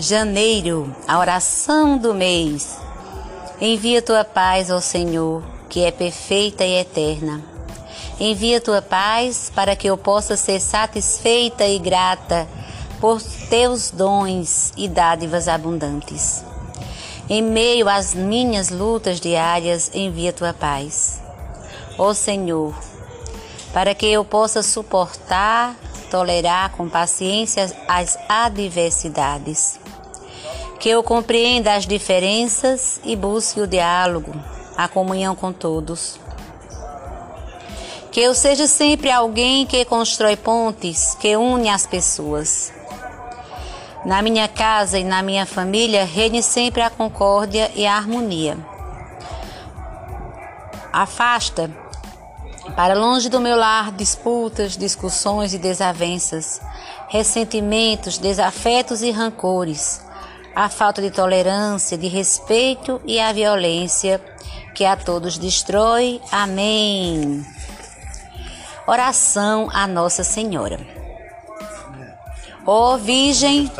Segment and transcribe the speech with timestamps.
[0.00, 2.78] Janeiro, a oração do mês.
[3.60, 7.42] Envia tua paz ao Senhor, que é perfeita e eterna.
[8.20, 12.46] Envia tua paz para que eu possa ser satisfeita e grata
[13.00, 13.20] por
[13.50, 16.44] teus dons e dádivas abundantes.
[17.28, 21.20] Em meio às minhas lutas diárias, envia tua paz.
[21.98, 22.72] Ó Senhor,
[23.72, 25.74] para que eu possa suportar,
[26.08, 29.80] tolerar com paciência as adversidades
[30.78, 34.32] que eu compreenda as diferenças e busque o diálogo,
[34.76, 36.20] a comunhão com todos.
[38.12, 42.72] Que eu seja sempre alguém que constrói pontes, que une as pessoas.
[44.04, 48.56] Na minha casa e na minha família reine sempre a concórdia e a harmonia.
[50.92, 51.68] Afasta
[52.76, 56.60] para longe do meu lar disputas, discussões e desavenças,
[57.08, 60.07] ressentimentos, desafetos e rancores
[60.58, 64.20] a falta de tolerância, de respeito e a violência
[64.74, 66.20] que a todos destrói.
[66.32, 67.46] Amém.
[68.84, 70.80] Oração a Nossa Senhora.
[72.66, 73.70] Ó oh, Virgem.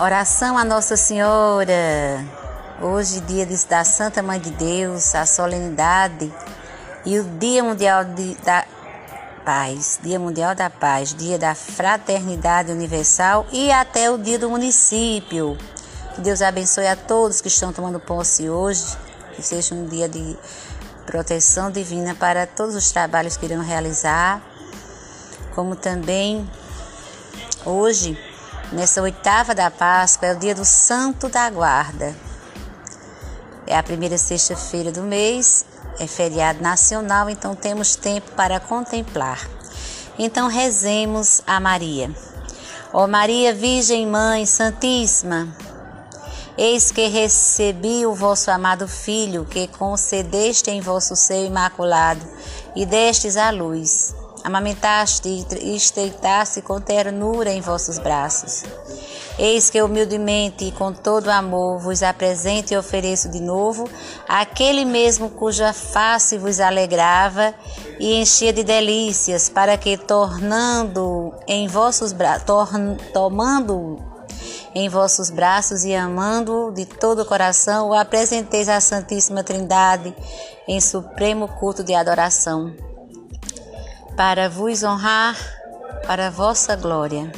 [0.00, 2.24] Oração a Nossa Senhora.
[2.80, 6.32] Hoje, dia da Santa Mãe de Deus, a solenidade
[7.04, 8.64] e o Dia Mundial de, da
[9.50, 15.58] Paz, Dia Mundial da Paz, Dia da Fraternidade Universal e até o Dia do Município.
[16.14, 18.96] Que Deus abençoe a todos que estão tomando posse hoje,
[19.34, 20.38] que seja um dia de
[21.04, 24.40] proteção divina para todos os trabalhos que irão realizar,
[25.52, 26.48] como também
[27.66, 28.16] hoje,
[28.70, 32.14] nessa oitava da Páscoa, é o dia do Santo da Guarda.
[33.70, 35.64] É a primeira sexta-feira do mês
[36.00, 39.48] é feriado nacional, então temos tempo para contemplar.
[40.18, 42.10] Então rezemos a Maria.
[42.92, 45.46] Ó Maria Virgem Mãe Santíssima,
[46.58, 52.26] eis que recebi o vosso amado Filho, que concedeste em vosso seio imaculado
[52.74, 54.12] e destes a luz.
[54.42, 55.28] Amamentaste
[55.60, 58.64] e estreitaste com ternura em vossos braços.
[59.38, 63.88] Eis que humildemente e com todo amor vos apresento e ofereço de novo
[64.28, 67.54] aquele mesmo cuja face vos alegrava
[67.98, 72.44] e enchia de delícias, para que tornando em vossos braços,
[73.12, 73.98] tomando
[74.74, 80.14] em vossos braços e amando de todo o coração, o apresenteis à Santíssima Trindade
[80.68, 82.72] em supremo culto de adoração,
[84.16, 85.36] para vos honrar,
[86.06, 87.30] para vossa glória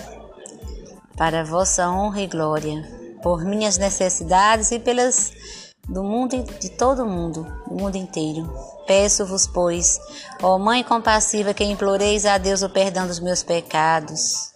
[1.17, 2.83] para vossa honra e glória,
[3.23, 5.33] por minhas necessidades e pelas
[5.89, 8.49] do mundo de todo o mundo, do mundo inteiro.
[8.87, 9.99] Peço-vos, pois,
[10.43, 14.53] ó Mãe compassiva, que imploreis a Deus o perdão dos meus pecados,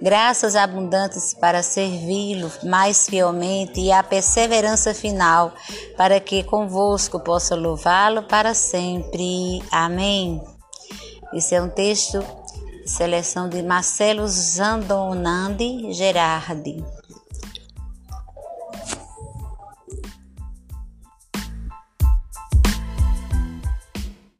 [0.00, 5.52] graças abundantes para servi-lo mais fielmente e a perseverança final,
[5.96, 9.62] para que convosco possa louvá-lo para sempre.
[9.70, 10.42] Amém.
[11.32, 12.24] Esse é um texto
[12.88, 16.82] Seleção de Marcelo Zandonandi Gerardi.